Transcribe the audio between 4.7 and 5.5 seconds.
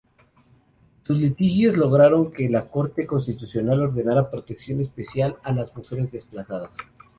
especial